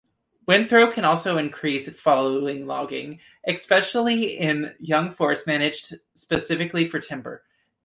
[0.47, 7.43] Windthrow can also increase following logging, especially in young forests managed specifically for timber.